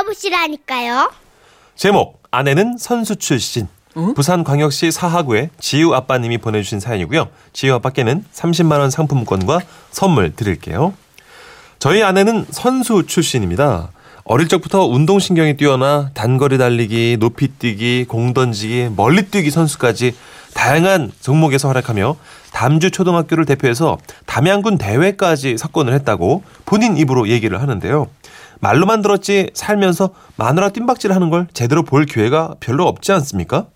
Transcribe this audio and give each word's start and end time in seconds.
들어보시라니까요. 0.00 1.10
제목 1.76 2.22
아내는 2.30 2.78
선수 2.78 3.16
출신. 3.16 3.68
부산광역시 4.14 4.92
사하구의 4.92 5.50
지우 5.58 5.92
아빠님이 5.92 6.38
보내주신 6.38 6.78
사연이고요. 6.78 7.28
지우 7.52 7.74
아빠께는 7.74 8.24
30만 8.32 8.78
원 8.78 8.90
상품권과 8.90 9.60
선물 9.90 10.34
드릴게요. 10.34 10.94
저희 11.78 12.02
아내는 12.02 12.46
선수 12.50 13.04
출신입니다. 13.06 13.90
어릴 14.24 14.46
적부터 14.48 14.84
운동신경이 14.84 15.56
뛰어나 15.56 16.10
단거리 16.14 16.56
달리기, 16.56 17.16
높이 17.18 17.48
뛰기, 17.48 18.04
공 18.06 18.32
던지기, 18.32 18.90
멀리 18.94 19.26
뛰기 19.26 19.50
선수까지 19.50 20.14
다양한 20.54 21.10
종목에서 21.20 21.68
활약하며 21.68 22.16
담주 22.52 22.90
초등학교를 22.90 23.44
대표해서 23.44 23.98
담양군 24.26 24.78
대회까지 24.78 25.58
석권을 25.58 25.92
했다고 25.94 26.44
본인 26.64 26.96
입으로 26.96 27.28
얘기를 27.28 27.60
하는데요. 27.60 28.08
말로만 28.60 29.02
들었지 29.02 29.50
살면서 29.54 30.10
마누라 30.36 30.70
뜀박질 30.70 31.12
하는 31.12 31.30
걸 31.30 31.46
제대로 31.52 31.82
볼 31.82 32.04
기회가 32.04 32.54
별로 32.60 32.86
없지 32.86 33.12
않습니까? 33.12 33.66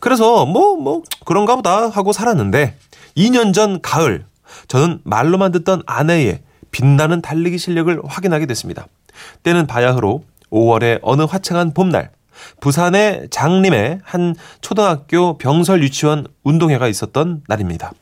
그래서 0.00 0.44
뭐, 0.44 0.76
뭐, 0.76 1.02
그런가 1.24 1.56
보다 1.56 1.88
하고 1.88 2.12
살았는데 2.12 2.76
2년 3.16 3.54
전 3.54 3.80
가을 3.80 4.24
저는 4.68 5.00
말로만 5.04 5.52
듣던 5.52 5.82
아내의 5.86 6.40
빛나는 6.70 7.22
달리기 7.22 7.58
실력을 7.58 8.00
확인하게 8.04 8.46
됐습니다. 8.46 8.86
때는 9.42 9.66
바야흐로 9.66 10.24
5월의 10.50 11.00
어느 11.02 11.22
화창한 11.22 11.72
봄날 11.72 12.10
부산의 12.60 13.28
장림에 13.30 14.00
한 14.02 14.34
초등학교 14.60 15.38
병설 15.38 15.82
유치원 15.82 16.26
운동회가 16.42 16.88
있었던 16.88 17.42
날입니다. 17.46 17.92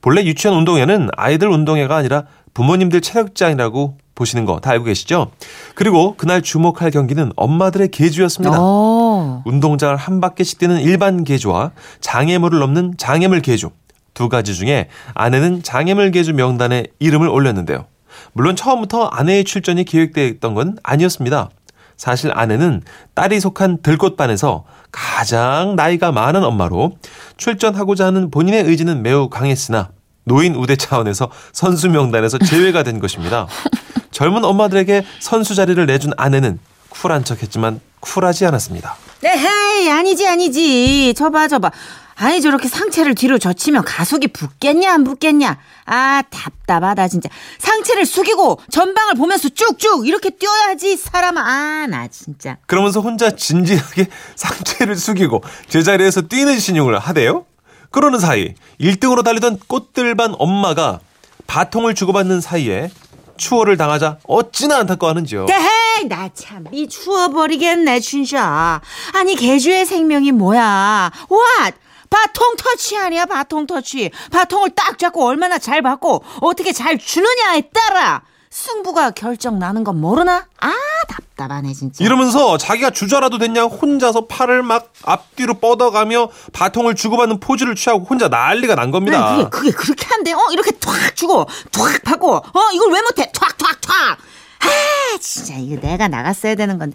본래 0.00 0.24
유치원 0.24 0.56
운동회는 0.58 1.10
아이들 1.16 1.48
운동회가 1.48 1.96
아니라 1.96 2.24
부모님들 2.54 3.00
체력장이라고 3.00 3.96
보시는 4.14 4.44
거 4.44 4.60
다 4.60 4.70
알고 4.70 4.84
계시죠? 4.84 5.30
그리고 5.74 6.14
그날 6.16 6.42
주목할 6.42 6.90
경기는 6.90 7.32
엄마들의 7.36 7.88
계주였습니다. 7.88 8.56
어. 8.60 9.42
운동장을 9.44 9.96
한 9.96 10.20
바퀴씩 10.20 10.58
뛰는 10.58 10.80
일반 10.80 11.24
계주와 11.24 11.72
장애물을 12.00 12.58
넘는 12.58 12.94
장애물 12.98 13.40
계주 13.40 13.70
두 14.14 14.28
가지 14.28 14.54
중에 14.54 14.88
아내는 15.14 15.62
장애물 15.62 16.10
계주 16.10 16.34
명단에 16.34 16.84
이름을 16.98 17.28
올렸는데요. 17.28 17.86
물론 18.34 18.56
처음부터 18.56 19.06
아내의 19.06 19.44
출전이 19.44 19.84
계획되어 19.84 20.26
있던 20.26 20.54
건 20.54 20.76
아니었습니다. 20.82 21.48
사실 21.96 22.30
아내는 22.34 22.82
딸이 23.14 23.40
속한 23.40 23.78
들꽃반에서 23.82 24.64
가장 24.90 25.76
나이가 25.76 26.12
많은 26.12 26.42
엄마로 26.44 26.92
출전하고자 27.36 28.06
하는 28.06 28.30
본인의 28.30 28.64
의지는 28.64 29.02
매우 29.02 29.28
강했으나 29.28 29.90
노인 30.24 30.54
우대 30.54 30.76
차원에서 30.76 31.30
선수 31.52 31.88
명단에서 31.88 32.38
제외가 32.38 32.82
된 32.82 32.98
것입니다. 33.00 33.46
젊은 34.12 34.44
엄마들에게 34.44 35.04
선수 35.20 35.54
자리를 35.54 35.84
내준 35.86 36.12
아내는 36.16 36.58
쿨한 36.90 37.24
척했지만 37.24 37.80
쿨하지 38.00 38.46
않았습니다. 38.46 38.96
에헤이 39.24 39.90
아니지 39.90 40.26
아니지. 40.28 41.14
저봐 41.16 41.48
저봐. 41.48 41.70
아니 42.16 42.40
저렇게 42.40 42.68
상체를 42.68 43.14
뒤로 43.14 43.38
젖히면 43.38 43.84
가속이 43.84 44.28
붙겠냐 44.28 44.92
안 44.92 45.02
붙겠냐? 45.02 45.58
아 45.86 46.22
답답하다 46.30 47.08
진짜. 47.08 47.28
상체를 47.58 48.04
숙이고 48.06 48.60
전방을 48.70 49.14
보면서 49.14 49.48
쭉쭉 49.48 50.06
이렇게 50.06 50.30
뛰어야지 50.30 50.96
사람아. 50.96 51.40
아나 51.40 52.08
진짜. 52.08 52.58
그러면서 52.66 53.00
혼자 53.00 53.30
진지하게 53.34 54.06
상체를 54.36 54.96
숙이고 54.96 55.42
제자리에서 55.68 56.22
뛰는 56.22 56.58
신용을 56.58 56.98
하대요. 56.98 57.46
그러는 57.90 58.18
사이 58.20 58.54
1등으로 58.80 59.24
달리던 59.24 59.60
꽃들반 59.66 60.34
엄마가 60.38 61.00
바통을 61.46 61.94
주고받는 61.94 62.40
사이에 62.40 62.90
추월을 63.36 63.76
당하자 63.76 64.18
어찌나 64.26 64.78
안타까워하는지요. 64.78 65.46
에헤이 65.48 66.06
나참 66.08 66.64
이 66.72 66.88
추워버리겠네 66.88 68.00
진짜. 68.00 68.80
아니 69.14 69.34
개주의 69.36 69.84
생명이 69.86 70.32
뭐야? 70.32 71.10
What? 71.30 71.76
바통 72.10 72.54
터치 72.56 72.96
아니야 72.98 73.24
바통 73.26 73.66
터치. 73.66 74.10
바통을 74.30 74.70
딱 74.70 74.98
잡고 74.98 75.24
얼마나 75.24 75.58
잘 75.58 75.80
받고 75.82 76.22
어떻게 76.40 76.72
잘 76.72 76.98
주느냐에 76.98 77.70
따라 77.72 78.22
승부가 78.52 79.12
결정 79.12 79.58
나는 79.58 79.82
건 79.82 79.98
모르나? 79.98 80.44
아 80.60 80.74
답답하네 81.08 81.72
진짜. 81.72 82.04
이러면서 82.04 82.58
자기가 82.58 82.90
주저라도 82.90 83.38
됐냐 83.38 83.62
혼자서 83.64 84.26
팔을 84.26 84.62
막 84.62 84.92
앞뒤로 85.04 85.54
뻗어가며 85.54 86.28
바통을 86.52 86.94
주고받는 86.94 87.40
포즈를 87.40 87.74
취하고 87.74 88.04
혼자 88.04 88.28
난리가 88.28 88.74
난 88.74 88.90
겁니다. 88.90 89.26
아니, 89.26 89.44
그게, 89.44 89.70
그게 89.70 89.70
그렇게 89.72 90.06
한대 90.06 90.32
어 90.34 90.38
이렇게 90.52 90.70
탁 90.72 91.16
주고 91.16 91.46
탁 91.70 92.02
받고 92.04 92.30
어 92.36 92.60
이걸 92.74 92.92
왜 92.92 93.00
못해? 93.00 93.32
탁탁탁 93.32 94.18
아 94.60 95.18
진짜 95.18 95.54
이거 95.56 95.80
내가 95.80 96.08
나갔어야 96.08 96.54
되는 96.54 96.78
건데. 96.78 96.94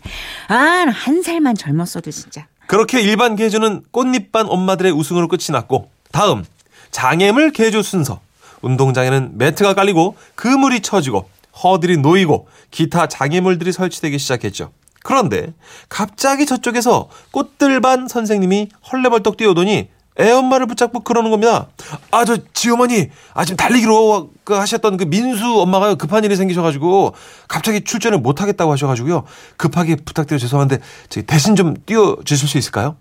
아한 0.50 1.24
살만 1.24 1.56
젊었어도 1.56 2.12
진짜. 2.12 2.45
그렇게 2.68 3.01
일반 3.01 3.35
계주는 3.35 3.84
꽃잎반 3.89 4.45
엄마들의 4.47 4.91
우승으로 4.91 5.28
끝이 5.28 5.45
났고 5.50 5.89
다음 6.12 6.45
장애물 6.91 7.51
계주 7.51 7.81
순서. 7.81 8.19
운동장에는 8.62 9.38
매트가 9.39 9.74
깔리고 9.74 10.16
그물이 10.35 10.81
쳐지고 10.81 11.29
허들이 11.63 11.97
놓이고 11.97 12.47
기타 12.72 13.07
장애물들이 13.07 13.72
설치되기 13.72 14.18
시작했죠. 14.19 14.72
그런데 15.03 15.53
갑자기 15.90 16.45
저쪽에서 16.45 17.09
꽃들반 17.31 18.07
선생님이 18.07 18.69
헐레벌떡 18.91 19.38
뛰어오더니 19.38 19.90
애엄마를 20.19 20.66
붙잡고 20.66 21.01
그러는 21.01 21.29
겁니다. 21.29 21.68
아, 22.12 22.25
저, 22.25 22.38
지 22.53 22.72
어머니, 22.72 23.09
아, 23.34 23.45
지금 23.45 23.56
달리기로 23.56 24.31
그 24.44 24.53
하셨던 24.53 24.97
그 24.97 25.03
민수 25.06 25.62
엄마가 25.62 25.95
급한 25.95 26.23
일이 26.23 26.35
생기셔가지고 26.35 27.13
갑자기 27.47 27.84
출전을 27.84 28.18
못하겠다고 28.19 28.72
하셔가지고요. 28.72 29.24
급하게 29.57 29.95
부탁드려 29.95 30.39
죄송한데 30.39 30.79
저기 31.09 31.25
대신 31.25 31.56
좀 31.56 31.75
뛰어주실 31.85 32.50
수 32.50 32.57
있을까요? 32.57 32.97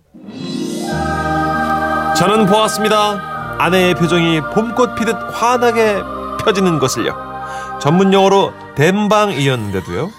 저는 2.16 2.46
보았습니다. 2.46 3.58
아내의 3.58 3.94
표정이 3.94 4.40
봄꽃 4.54 4.96
피듯 4.96 5.16
환하게 5.32 6.02
펴지는 6.44 6.78
것을요. 6.78 7.35
전문 7.80 8.12
용어로 8.12 8.52
댐방이었는데도요. 8.74 10.10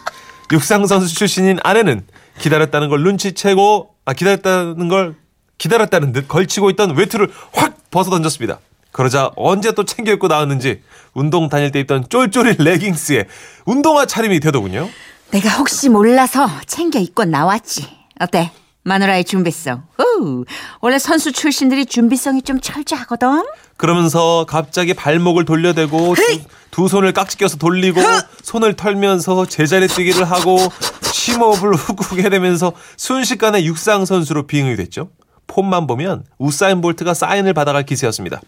육상 0.51 0.87
선수 0.87 1.13
출신인 1.13 1.59
아내는 1.63 2.05
기다렸다는 2.39 2.89
걸 2.89 3.03
눈치채고, 3.03 3.89
아, 4.05 4.13
기다렸다는 4.13 4.87
걸 4.87 5.15
기다렸다는 5.57 6.11
듯 6.13 6.27
걸치고 6.27 6.69
있던 6.71 6.95
외투를 6.95 7.31
확 7.51 7.75
벗어 7.91 8.09
던졌습니다. 8.09 8.59
그러자 8.91 9.31
언제 9.35 9.73
또 9.73 9.85
챙겨 9.85 10.11
입고 10.13 10.27
나왔는지 10.27 10.81
운동 11.13 11.49
다닐 11.49 11.71
때 11.71 11.79
입던 11.79 12.05
쫄쫄이 12.09 12.55
레깅스에 12.59 13.25
운동화 13.65 14.05
차림이 14.05 14.39
되더군요. 14.39 14.89
내가 15.31 15.49
혹시 15.57 15.89
몰라서 15.89 16.47
챙겨 16.65 16.99
입고 16.99 17.25
나왔지. 17.25 17.87
어때? 18.19 18.51
마누라의 18.87 19.25
준비성. 19.25 19.83
오, 19.99 20.45
원래 20.79 20.97
선수 20.97 21.33
출신들이 21.33 21.85
준비성이 21.85 22.41
좀 22.41 22.61
철저하거든. 22.61 23.43
그러면서 23.75 24.45
갑자기 24.47 24.93
발목을 24.93 25.43
돌려대고 25.43 26.15
두, 26.15 26.39
두 26.71 26.87
손을 26.87 27.11
깍지 27.11 27.37
껴서 27.37 27.57
돌리고 27.57 28.01
손을 28.43 28.75
털면서 28.75 29.45
제자리 29.45 29.87
뛰기를 29.89 30.23
하고 30.23 30.57
심호흡을 31.01 31.73
훅훅 31.75 32.19
해대면서 32.19 32.71
순식간에 32.95 33.65
육상 33.65 34.05
선수로 34.05 34.47
비응이 34.47 34.77
됐죠. 34.77 35.09
폼만 35.47 35.85
보면 35.85 36.23
우사인 36.37 36.79
볼트가 36.81 37.13
사인을 37.13 37.53
받아갈 37.53 37.83
기세였습니다. 37.85 38.39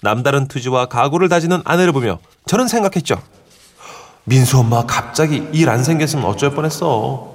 남다른 0.00 0.48
투지와 0.48 0.86
각오를 0.86 1.28
다지는 1.28 1.60
아내를 1.64 1.92
보며 1.92 2.20
저는 2.46 2.68
생각했죠. 2.68 3.20
민수 4.24 4.58
엄마 4.58 4.86
갑자기 4.86 5.46
일 5.52 5.68
안 5.68 5.84
생겼으면 5.84 6.24
어쩔 6.24 6.54
뻔했어. 6.54 7.33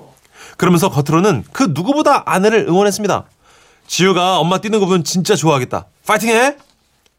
그러면서 0.60 0.90
겉으로는 0.90 1.46
그 1.54 1.72
누구보다 1.74 2.24
아내를 2.26 2.66
응원했습니다. 2.68 3.24
지우가 3.88 4.40
엄마 4.40 4.58
뛰는 4.58 4.82
거 4.82 4.86
보면 4.88 5.06
진짜 5.06 5.34
좋아하겠다. 5.34 5.86
파이팅해! 6.06 6.58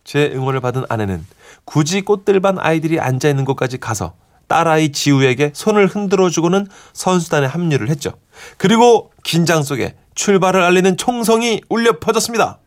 제 0.04 0.30
응원을 0.34 0.60
받은 0.60 0.84
아내는 0.90 1.26
굳이 1.64 2.02
꽃들반 2.02 2.58
아이들이 2.58 3.00
앉아 3.00 3.30
있는 3.30 3.46
곳까지 3.46 3.78
가서 3.78 4.12
딸아이 4.46 4.92
지우에게 4.92 5.52
손을 5.54 5.86
흔들어주고는 5.86 6.66
선수단에 6.92 7.46
합류를 7.46 7.88
했죠. 7.88 8.12
그리고 8.58 9.10
긴장 9.24 9.62
속에 9.62 9.94
출발을 10.14 10.60
알리는 10.60 10.98
총성이 10.98 11.62
울려 11.70 11.98
퍼졌습니다. 11.98 12.58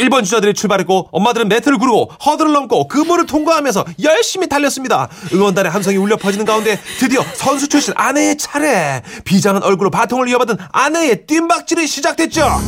1번 0.00 0.24
주자들이 0.24 0.54
출발했고 0.54 1.08
엄마들은 1.12 1.48
매트를 1.48 1.78
구르고 1.78 2.10
허들을 2.24 2.52
넘고 2.52 2.88
그물을 2.88 3.26
통과하면서 3.26 3.84
열심히 4.02 4.48
달렸습니다. 4.48 5.08
응원단의 5.32 5.70
함성이 5.70 5.96
울려 5.96 6.16
퍼지는 6.16 6.44
가운데 6.46 6.78
드디어 6.98 7.22
선수 7.34 7.68
출신 7.68 7.92
아내의 7.96 8.36
차례. 8.38 9.02
비장한 9.24 9.62
얼굴로 9.62 9.90
바통을 9.90 10.28
이어받은 10.28 10.56
아내의 10.72 11.26
뜀박질이 11.26 11.86
시작됐죠. 11.86 12.62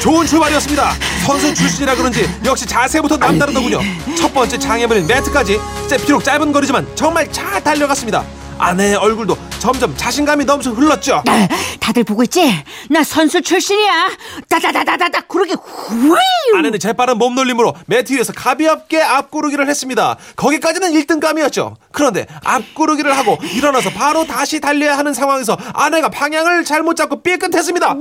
좋은 0.00 0.26
출발이었습니다. 0.26 0.92
선수 1.26 1.52
출신이라 1.54 1.94
그런지 1.96 2.28
역시 2.44 2.66
자세부터 2.66 3.16
남다르더군요. 3.16 3.80
첫 4.16 4.32
번째 4.32 4.58
장애물인 4.58 5.06
매트까지 5.06 5.58
진짜 5.80 5.96
비록 6.04 6.24
짧은 6.24 6.52
거리지만 6.52 6.86
정말 6.94 7.30
잘 7.32 7.62
달려갔습니다. 7.62 8.24
아내의 8.58 8.96
얼굴도 8.96 9.36
점점 9.60 9.96
자신감이 9.96 10.44
넘쳐 10.44 10.70
흘렀죠. 10.72 11.22
아, 11.26 11.48
다들 11.80 12.04
보고 12.04 12.22
있지? 12.24 12.52
나 12.90 13.02
선수 13.04 13.40
출신이야. 13.40 14.08
다다다다다다 14.48 15.22
구르기 15.22 15.54
후이. 15.54 16.18
아내는 16.56 16.78
재빠른 16.78 17.18
몸놀림으로 17.18 17.74
매트 17.86 18.12
위에서 18.12 18.32
가볍게 18.32 19.00
앞구르기를 19.00 19.68
했습니다. 19.68 20.16
거기까지는 20.36 20.92
1등감이었죠. 20.92 21.76
그런데 21.92 22.26
앞구르기를 22.44 23.16
하고 23.16 23.38
일어나서 23.54 23.90
바로 23.90 24.26
다시 24.26 24.60
달려야 24.60 24.98
하는 24.98 25.14
상황에서 25.14 25.56
아내가 25.74 26.08
방향을 26.08 26.64
잘못 26.64 26.96
잡고 26.96 27.22
삐끗했습니다. 27.22 27.94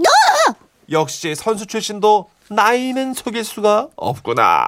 역시 0.92 1.36
선수 1.36 1.65
출신도 1.68 2.30
나이는 2.50 3.13
속일 3.13 3.44
수가 3.44 3.88
없구나. 3.95 4.65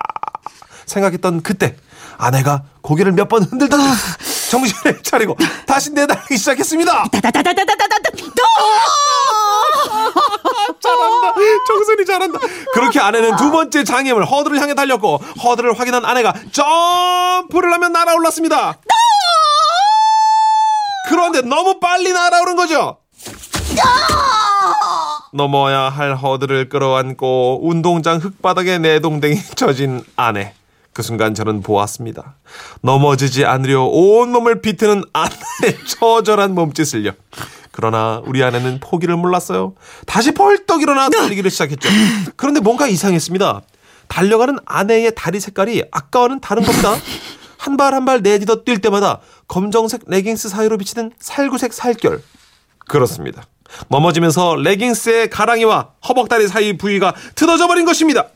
생각했던 0.86 1.42
그때 1.44 1.76
아내가 2.18 2.64
고개를 2.82 3.12
몇 3.14 3.30
번 3.30 3.44
흔들더니 3.44 3.84
정신을 4.50 5.02
차리고 5.04 5.36
다시 5.66 5.92
내달리기 5.92 6.38
시작했습니다. 6.38 7.10
다다다다다다다다. 7.12 8.00
잘한다. 10.82 11.34
정선이 11.68 12.06
잘한다. 12.06 12.40
그렇게 12.74 13.00
아내는 13.00 13.36
두 13.36 13.52
번째 13.52 13.84
장애물 13.84 14.26
허드를 14.26 14.60
향해 14.60 14.74
달렸고 14.74 15.18
허드를 15.18 15.80
확인한 15.80 16.06
아내가 16.06 16.34
점프를 16.52 17.72
하며 17.74 17.90
날아올랐습니다. 17.90 18.80
그런데 21.08 21.42
너무 21.42 21.80
빨리 21.80 22.12
날아오른 22.12 22.56
거죠. 22.56 22.98
넘어야 25.32 25.90
할 25.90 26.16
허드를 26.16 26.70
끌어안고 26.70 27.68
운동장 27.68 28.18
흙바닥에 28.18 28.80
내동댕이 28.80 29.40
쳐진 29.56 30.04
아내. 30.16 30.54
그 31.00 31.04
순간 31.04 31.34
저는 31.34 31.62
보았습니다. 31.62 32.36
넘어지지 32.82 33.46
않으려 33.46 33.84
온몸을 33.86 34.62
비트는 34.62 35.02
아내의 35.14 35.78
처절한 35.88 36.54
몸짓을요. 36.54 37.12
그러나 37.72 38.22
우리 38.26 38.44
아내는 38.44 38.82
포기를 38.82 39.16
몰랐어요. 39.16 39.76
다시 40.06 40.34
벌떡 40.34 40.82
일어나 40.82 41.08
달리기를 41.08 41.50
시작했죠. 41.52 41.88
그런데 42.36 42.60
뭔가 42.60 42.86
이상했습니다. 42.90 43.62
달려가는 44.10 44.58
아내의 44.66 45.14
다리 45.16 45.40
색깔이 45.40 45.84
아까와는 45.90 46.42
다른 46.42 46.64
겁니다. 46.64 46.94
한 47.58 47.78
발 47.78 47.94
한 47.94 48.04
발 48.04 48.22
내딛어 48.22 48.66
뛸 48.66 48.82
때마다 48.82 49.22
검정색 49.48 50.02
레깅스 50.08 50.50
사이로 50.50 50.78
비치는 50.78 51.14
살구색 51.18 51.72
살결. 51.72 52.22
그렇습니다. 52.90 53.44
넘어지면서 53.88 54.58
레깅스의 54.58 55.30
가랑이와 55.30 55.92
허벅다리 56.10 56.50
사이 56.50 56.76
부위가 56.78 57.14
틀어져 57.36 57.68
버린 57.68 57.86
것입니다. 57.86 58.28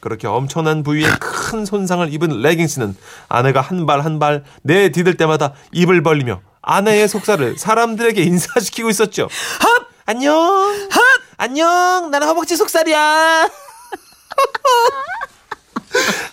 그렇게 0.00 0.26
엄청난 0.26 0.82
부위에 0.82 1.06
큰 1.20 1.64
손상을 1.64 2.12
입은 2.12 2.40
레깅스는 2.42 2.96
아내가 3.28 3.60
한 3.60 3.86
발 3.86 4.00
한 4.04 4.18
발 4.18 4.44
내디딜 4.62 5.16
때마다 5.16 5.54
입을 5.72 6.02
벌리며 6.02 6.40
아내의 6.62 7.08
속살을 7.08 7.58
사람들에게 7.58 8.22
인사시키고 8.22 8.90
있었죠. 8.90 9.28
헙! 9.60 9.86
안녕. 10.06 10.34
헙! 10.34 11.00
안녕. 11.36 12.10
나는 12.10 12.26
허벅지 12.26 12.56
속살이야. 12.56 13.48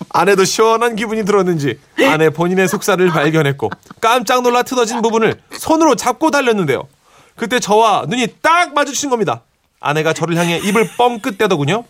아내도 0.09 0.45
시원한 0.45 0.95
기분이 0.95 1.25
들었는지 1.25 1.79
아내 1.99 2.29
본인의 2.29 2.67
속살을 2.67 3.09
발견했고 3.09 3.69
깜짝 4.01 4.41
놀라 4.43 4.63
틀어진 4.63 5.01
부분을 5.01 5.41
손으로 5.57 5.95
잡고 5.95 6.31
달렸는데요. 6.31 6.87
그때 7.35 7.59
저와 7.59 8.05
눈이 8.07 8.35
딱 8.41 8.73
마주친 8.73 9.09
겁니다. 9.09 9.41
아내가 9.79 10.13
저를 10.13 10.37
향해 10.37 10.57
입을 10.57 10.89
뻥끗 10.97 11.37
떼더군요. 11.37 11.83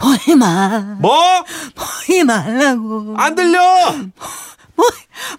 보지 0.00 0.34
마. 0.34 0.96
뭐? 0.98 1.44
보지 1.74 2.24
말라고. 2.24 3.14
안 3.18 3.34
들려! 3.34 3.60
보, 4.74 4.82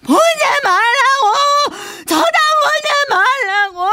보지 0.04 0.44
말라고. 0.62 1.76
쳐다보지 2.06 2.88
말라고. 3.10 3.90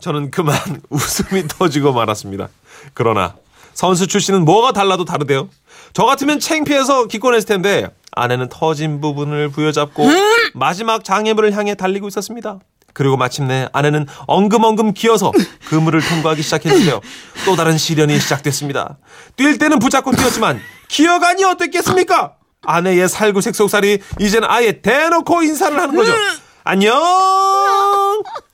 저는 0.00 0.30
그만 0.30 0.56
웃음이 0.88 1.46
터지고 1.48 1.92
말았습니다. 1.92 2.48
그러나 2.94 3.34
선수 3.74 4.06
출신은 4.06 4.44
뭐가 4.44 4.72
달라도 4.72 5.04
다르대요. 5.04 5.48
저 5.92 6.04
같으면 6.04 6.40
창피해서 6.40 7.06
기권했을 7.06 7.46
텐데 7.46 7.88
아내는 8.12 8.48
터진 8.48 9.00
부분을 9.00 9.50
부여잡고 9.50 10.08
마지막 10.54 11.04
장애물을 11.04 11.52
향해 11.52 11.74
달리고 11.74 12.08
있었습니다. 12.08 12.58
그리고 12.92 13.16
마침내 13.16 13.68
아내는 13.72 14.06
엉금엉금 14.26 14.92
기어서 14.94 15.32
그물을 15.68 16.00
통과하기 16.00 16.42
시작했는데요. 16.42 17.00
또 17.44 17.56
다른 17.56 17.78
시련이 17.78 18.18
시작됐습니다. 18.18 18.98
뛸 19.36 19.58
때는 19.58 19.78
붙잡고 19.78 20.12
뛰었지만 20.12 20.60
기어가니 20.88 21.44
어땠겠습니까? 21.44 22.34
아내의 22.64 23.08
살구색 23.08 23.54
속살이 23.54 23.98
이젠 24.20 24.44
아예 24.44 24.80
대놓고 24.80 25.42
인사를 25.42 25.78
하는 25.78 25.96
거죠. 25.96 26.12
안녕! 26.64 26.94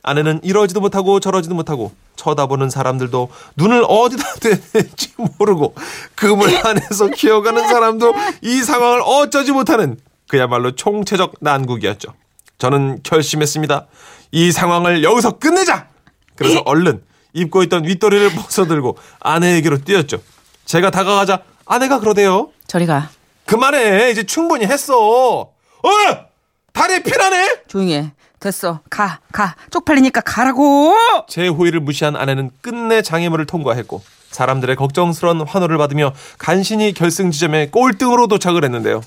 아내는 0.02 0.40
이러지도 0.42 0.80
못하고 0.80 1.20
저러지도 1.20 1.54
못하고 1.54 1.92
쳐다보는 2.16 2.70
사람들도 2.70 3.28
눈을 3.56 3.84
어디다 3.86 4.24
대는지 4.40 5.12
모르고 5.38 5.74
그물 6.14 6.56
안에서 6.56 7.08
기어가는 7.08 7.68
사람도 7.68 8.14
이 8.42 8.62
상황을 8.62 9.02
어쩌지 9.04 9.52
못하는 9.52 9.98
그야말로 10.26 10.74
총체적 10.74 11.34
난국이었죠. 11.40 12.14
저는 12.58 13.00
결심했습니다. 13.04 13.86
이 14.32 14.52
상황을 14.52 15.02
여기서 15.04 15.38
끝내자! 15.38 15.88
그래서 16.34 16.60
얼른 16.66 17.02
입고 17.32 17.62
있던 17.64 17.84
윗도리를 17.84 18.30
벗어들고 18.30 18.98
아내에게로 19.20 19.78
뛰었죠. 19.84 20.20
제가 20.64 20.90
다가가자 20.90 21.42
아내가 21.64 22.00
그러대요. 22.00 22.50
저리 22.66 22.86
가. 22.86 23.10
그만해. 23.46 24.10
이제 24.10 24.24
충분히 24.24 24.66
했어. 24.66 25.40
어! 25.40 25.54
다리에 26.72 27.02
피나네? 27.02 27.62
조용히 27.68 27.94
해. 27.94 28.12
됐어. 28.40 28.80
가, 28.90 29.20
가. 29.32 29.56
쪽팔리니까 29.70 30.20
가라고. 30.20 30.94
제 31.28 31.48
호의를 31.48 31.80
무시한 31.80 32.14
아내는 32.14 32.50
끝내 32.60 33.02
장애물을 33.02 33.46
통과했고 33.46 34.02
사람들의 34.30 34.76
걱정스러운 34.76 35.40
환호를 35.46 35.78
받으며 35.78 36.12
간신히 36.38 36.92
결승 36.92 37.30
지점에 37.30 37.70
꼴등으로 37.70 38.26
도착을 38.28 38.62
했는데요. 38.64 39.00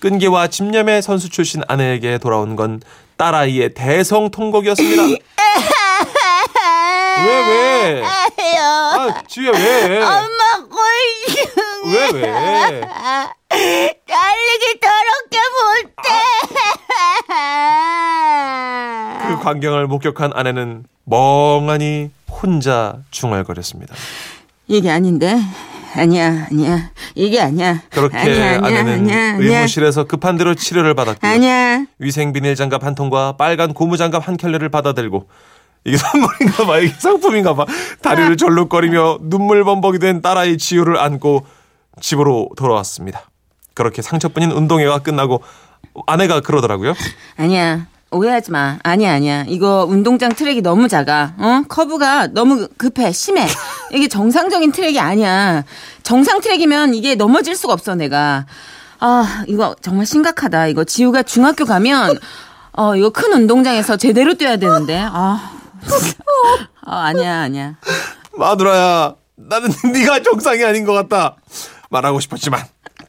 끈기와 0.00 0.48
집념의 0.48 1.02
선수 1.02 1.28
출신 1.28 1.62
아내에게 1.68 2.18
돌아온 2.18 2.56
건 2.56 2.80
딸아이의 3.16 3.74
대성 3.74 4.30
통곡이었습니다. 4.30 5.02
왜 7.22 7.46
왜? 7.48 8.02
아 8.04 9.22
지우야 9.28 9.50
왜? 9.52 9.98
엄마 9.98 10.66
꼴왜 10.70 12.10
왜? 12.14 12.80
달리기 13.50 14.80
더럽게 14.80 15.38
못해. 15.58 16.08
그 19.28 19.38
광경을 19.42 19.86
목격한 19.86 20.32
아내는 20.34 20.84
멍하니 21.04 22.10
혼자 22.30 22.96
중얼거렸습니다. 23.10 23.94
이게 24.66 24.90
아닌데. 24.90 25.36
아니야, 25.94 26.46
아니야. 26.50 26.90
이게 27.14 27.40
아니야. 27.40 27.80
그렇게 27.90 28.16
아니야, 28.16 28.56
아니야, 28.62 28.80
아내는 28.80 28.92
아니야, 28.92 29.30
아니야. 29.34 29.56
의무실에서 29.58 30.04
급한 30.04 30.36
대로 30.36 30.54
치료를 30.54 30.94
받았고요. 30.94 31.30
아니야. 31.30 31.84
위생 31.98 32.32
비닐 32.32 32.54
장갑 32.54 32.84
한 32.84 32.94
통과 32.94 33.32
빨간 33.36 33.72
고무 33.74 33.96
장갑 33.96 34.26
한 34.28 34.36
켤레를 34.36 34.68
받아들고 34.68 35.28
이게 35.84 35.96
선물인가 35.98 36.66
봐 36.66 36.78
이게 36.78 36.94
상품인가 36.98 37.54
봐 37.54 37.66
다리를 38.02 38.36
절룩거리며 38.36 39.18
눈물 39.22 39.64
범벅이 39.64 39.98
된 39.98 40.22
딸아이 40.22 40.58
지우를 40.58 40.98
안고 40.98 41.44
집으로 42.00 42.50
돌아왔습니다. 42.56 43.28
그렇게 43.74 44.02
상처뿐인 44.02 44.52
운동회가 44.52 45.00
끝나고 45.00 45.42
아내가 46.06 46.40
그러더라고요. 46.40 46.94
아니야. 47.36 47.86
오해하지 48.12 48.50
마. 48.50 48.78
아니야, 48.82 49.12
아니야. 49.14 49.44
이거 49.46 49.84
운동장 49.88 50.32
트랙이 50.34 50.62
너무 50.62 50.88
작아. 50.88 51.34
어? 51.38 51.62
커브가 51.68 52.28
너무 52.28 52.66
급해. 52.76 53.12
심해. 53.12 53.46
이게 53.92 54.08
정상적인 54.08 54.72
트랙이 54.72 54.98
아니야. 54.98 55.64
정상 56.02 56.40
트랙이면 56.40 56.94
이게 56.94 57.14
넘어질 57.14 57.54
수가 57.54 57.72
없어, 57.72 57.94
내가. 57.94 58.46
아, 58.98 59.44
이거 59.46 59.76
정말 59.80 60.06
심각하다. 60.06 60.66
이거 60.66 60.82
지우가 60.84 61.22
중학교 61.22 61.64
가면 61.64 62.18
어, 62.72 62.96
이거 62.96 63.10
큰 63.10 63.32
운동장에서 63.32 63.96
제대로 63.96 64.34
뛰어야 64.34 64.56
되는데. 64.56 64.98
아. 65.00 65.52
아, 66.84 66.96
아니야, 67.06 67.42
아니야. 67.42 67.76
마누라야 68.36 69.14
나는 69.36 69.70
네가 69.92 70.22
정상이 70.22 70.64
아닌 70.64 70.84
것 70.84 70.92
같다 70.92 71.36
말하고 71.90 72.20
싶었지만 72.20 72.60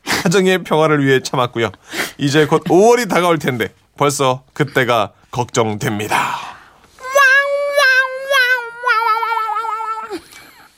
가정의 0.03 0.63
평화를 0.63 1.03
위해 1.05 1.21
참았고요. 1.21 1.71
이제 2.17 2.45
곧 2.45 2.63
5월이 2.65 3.09
다가올 3.09 3.39
텐데 3.39 3.73
벌써 4.05 4.41
그때가 4.53 5.11
걱정됩니다. 5.29 6.35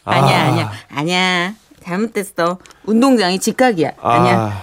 아니야, 0.03 0.37
아. 0.41 0.47
아니야. 0.49 0.71
아니야. 0.93 1.53
잘못됐어. 1.85 2.59
운동장이 2.83 3.39
직각이야. 3.39 3.91
아니야. 4.01 4.61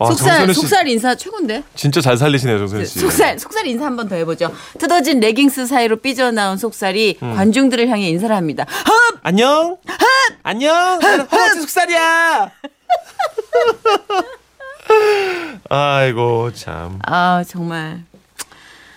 아, 0.00 0.06
속살, 0.06 0.52
속살 0.52 0.88
인사 0.88 1.14
최고인데? 1.14 1.62
진짜 1.76 2.00
잘 2.00 2.16
살리시네요, 2.18 2.58
정선우 2.58 2.84
씨. 2.84 2.98
속살, 2.98 3.38
속살 3.38 3.64
인사 3.68 3.84
한 3.86 3.94
번 3.96 4.08
더 4.08 4.16
해보죠. 4.16 4.52
뜯어진 4.80 5.20
레깅스 5.20 5.66
사이로 5.66 5.98
삐져나온 5.98 6.56
속살이 6.58 7.18
음. 7.22 7.36
관중들을 7.36 7.88
향해 7.88 8.08
인사를 8.08 8.34
합니다. 8.34 8.66
헙! 8.66 9.20
안녕. 9.22 9.76
안녕. 10.42 10.98
나는 10.98 11.20
허벅지 11.26 11.60
속살이야. 11.60 12.50
아이고 15.68 16.52
참. 16.52 16.98
아, 17.06 17.44
정말. 17.46 18.02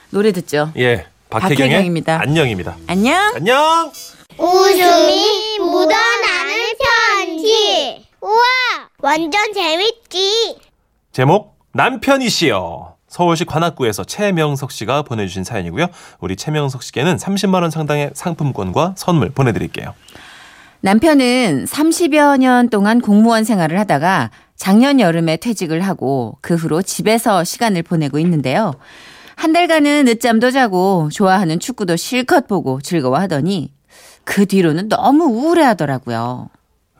노래 0.10 0.32
듣죠. 0.32 0.72
예. 0.78 1.08
박혜경의 1.30 1.58
박혜경입니다. 1.72 2.20
안녕입니다. 2.22 2.78
안녕. 2.88 3.32
안녕. 3.36 3.92
웃음이 4.38 5.60
묻어나는 5.60 6.74
편지. 7.16 8.06
우와, 8.22 8.42
완전 9.00 9.54
재밌지. 9.54 10.58
제목 11.12 11.58
남편이시여. 11.74 12.94
서울시 13.08 13.46
관악구에서 13.46 14.04
최명석 14.04 14.72
씨가 14.72 15.04
보내주신 15.04 15.44
사연이고요. 15.44 15.88
우리 16.20 16.36
최명석 16.36 16.82
씨께는 16.82 17.18
30만 17.18 17.62
원 17.62 17.70
상당의 17.70 18.10
상품권과 18.16 18.96
선물 18.98 19.30
보내드릴게요. 19.30 19.94
남편은 20.86 21.64
30여 21.64 22.40
년 22.40 22.70
동안 22.70 23.00
공무원 23.00 23.46
생활을 23.46 23.80
하다가 23.80 24.32
작년 24.58 25.00
여름에 25.00 25.38
퇴직을 25.38 25.80
하고 25.80 26.38
그 26.42 26.56
후로 26.56 26.82
집에서 26.82 27.46
시간을 27.46 27.84
보내고 27.84 28.20
있는데요. 28.20 28.74
한 29.38 29.54
달간은 29.54 30.04
늦잠도 30.04 30.52
자고 30.52 31.08
좋아하는 31.10 31.62
축구도 31.62 31.96
실컷 31.96 32.50
보고 32.50 32.82
즐거워하더니 32.82 33.72
그 34.26 34.46
뒤로는 34.46 34.90
너무 34.90 35.24
우울해 35.24 35.64
하더라고요. 35.64 36.50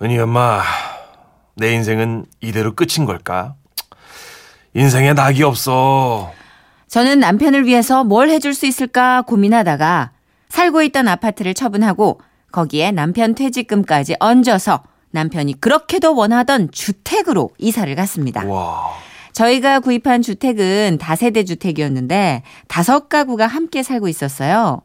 은희 0.02 0.18
엄마, 0.18 0.62
내 1.56 1.74
인생은 1.74 2.24
이대로 2.40 2.76
끝인 2.76 3.06
걸까? 3.06 3.56
인생에 4.76 5.12
낙이 5.12 5.44
없어. 5.44 6.32
저는 6.88 7.20
남편을 7.20 7.66
위해서 7.66 8.06
뭘 8.06 8.30
해줄 8.30 8.54
수 8.54 8.66
있을까 8.66 9.24
고민하다가 9.24 10.12
살고 10.48 10.84
있던 10.84 11.10
아파트를 11.10 11.54
처분하고 11.54 12.22
거기에 12.54 12.92
남편 12.92 13.36
퇴직금까지 13.36 14.16
얹어서 14.20 14.84
남편이 15.12 15.60
그렇게도 15.60 16.16
원하던 16.16 16.70
주택으로 16.72 17.50
이사를 17.58 17.94
갔습니다. 17.96 18.46
와. 18.46 18.92
저희가 19.34 19.80
구입한 19.80 20.22
주택은 20.22 21.00
다세대 21.00 21.44
주택이었는데 21.44 22.44
다섯 22.68 23.10
가구가 23.10 23.48
함께 23.48 23.82
살고 23.84 24.08
있었어요. 24.08 24.82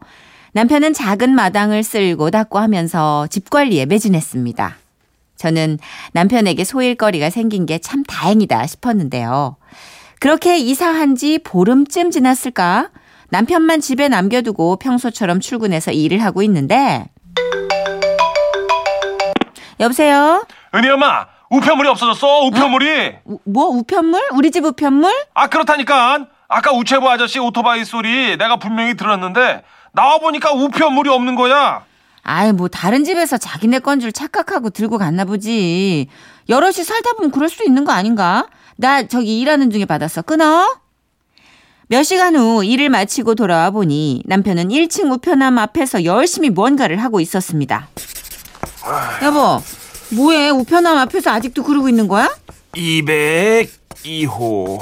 남편은 0.53 0.95
작은 0.95 1.35
마당을 1.35 1.83
쓸고 1.83 2.31
닦고 2.31 2.59
하면서 2.59 3.27
집 3.29 3.51
관리에 3.51 3.85
매진했습니다. 3.85 4.77
저는 5.37 5.79
남편에게 6.13 6.65
소일거리가 6.65 7.29
생긴 7.31 7.67
게 7.67 7.79
참 7.79 8.03
다행이다 8.03 8.67
싶었는데요. 8.67 9.57
그렇게 10.21 10.59
이사한 10.59 11.17
지 11.17 11.39
보름쯤 11.39 12.11
지났을까? 12.11 12.91
남편만 13.29 13.83
집에 13.83 14.09
남겨두고 14.09 14.77
평소처럼 14.77 15.41
출근해서 15.41 15.93
일을 15.93 16.23
하고 16.25 16.43
있는데 16.43 17.05
여보세요? 19.81 20.45
은희 20.75 20.89
엄마, 20.91 21.27
우편물이 21.51 21.89
없어졌어. 21.89 22.41
우편물이. 22.47 23.13
우- 23.25 23.39
뭐 23.45 23.67
우편물? 23.69 24.21
우리 24.33 24.51
집 24.51 24.65
우편물? 24.65 25.13
아 25.35 25.49
그렇다니까. 25.49 26.27
아까 26.49 26.73
우체부 26.73 27.09
아저씨 27.11 27.39
오토바이 27.39 27.85
소리 27.85 28.37
내가 28.39 28.57
분명히 28.57 28.97
들었는데 28.97 29.65
나와 29.93 30.19
보니까 30.19 30.53
우편물이 30.53 31.11
없는 31.11 31.35
거야. 31.35 31.85
아이 32.23 32.53
뭐 32.53 32.69
다른 32.69 33.05
집에서 33.05 33.37
자기네 33.39 33.79
건 33.81 34.01
줄 34.01 34.13
착각하고 34.13 34.71
들고 34.71 34.99
갔나 34.99 35.25
보지. 35.25 36.09
여럿이 36.49 36.85
살다 36.85 37.13
보면 37.15 37.31
그럴 37.31 37.49
수 37.49 37.65
있는 37.65 37.85
거 37.85 37.93
아닌가? 37.93 38.47
나 38.77 39.07
저기 39.07 39.41
일하는 39.41 39.71
중에 39.71 39.85
받았어. 39.85 40.23
끊어. 40.23 40.77
몇 41.91 42.03
시간 42.03 42.37
후 42.37 42.65
일을 42.65 42.91
마치고 42.91 43.35
돌아와 43.35 43.71
보니 43.71 44.23
남편은 44.27 44.69
1층 44.69 45.11
우편함 45.11 45.59
앞에서 45.59 46.05
열심히 46.05 46.51
뭔가를 46.51 47.03
하고 47.03 47.19
있었습니다. 47.21 47.89
여보, 49.23 49.63
뭐해? 50.11 50.51
우편함 50.51 50.99
앞에서 50.99 51.31
아직도 51.31 51.63
그러고 51.63 51.89
있는 51.89 52.09
거야? 52.09 52.29
202호, 52.75 54.79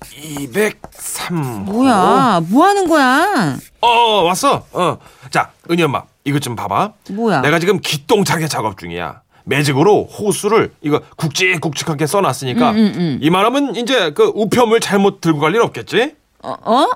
203호. 0.00 1.64
뭐야? 1.64 2.40
뭐 2.48 2.66
하는 2.66 2.88
거야? 2.88 3.56
어 3.80 3.88
왔어. 4.24 4.64
어. 4.72 4.98
자 5.30 5.50
은희 5.70 5.82
엄마 5.84 6.02
이것 6.24 6.40
좀 6.42 6.56
봐봐. 6.56 6.92
뭐야? 7.10 7.40
내가 7.42 7.58
지금 7.58 7.80
기똥차게 7.80 8.48
작업 8.48 8.78
중이야. 8.78 9.20
매직으로 9.44 10.04
호수를 10.04 10.72
이거 10.82 11.00
굵직굵직하게 11.16 12.06
써놨으니까 12.06 12.70
음, 12.72 12.76
음, 12.76 12.92
음. 12.96 13.18
이만하면 13.22 13.76
이제 13.76 14.10
그 14.12 14.30
우편물 14.34 14.80
잘못 14.80 15.20
들고 15.22 15.38
갈 15.40 15.54
일 15.54 15.62
없겠지? 15.62 16.14
어? 16.42 16.54
어? 16.64 16.86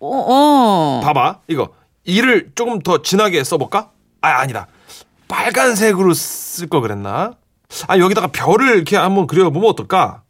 어. 0.00 1.00
봐봐 1.04 1.38
이거 1.48 1.68
이를 2.04 2.50
조금 2.56 2.80
더 2.80 3.02
진하게 3.02 3.44
써볼까? 3.44 3.90
아 4.20 4.28
아니다 4.40 4.66
빨간색으로 5.28 6.14
쓸 6.14 6.68
거 6.68 6.80
그랬나? 6.80 7.32
아 7.88 7.98
여기다가 7.98 8.28
별을 8.28 8.76
이렇게 8.76 8.96
한번 8.96 9.26
그려보면 9.26 9.70
어떨까? 9.70 10.22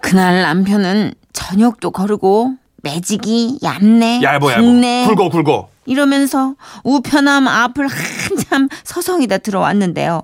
그날 0.00 0.42
남편은 0.42 1.14
저녁도 1.32 1.90
거르고 1.90 2.54
매직이 2.82 3.58
얇네, 3.62 4.20
얇어 4.22 4.38
굵네 4.40 5.04
얇어 5.04 5.14
굵어 5.14 5.28
굵어 5.30 5.68
이러면서 5.86 6.54
우편함 6.84 7.48
앞을 7.48 7.86
한참 7.88 8.68
서성이다 8.84 9.38
들어왔는데요. 9.38 10.22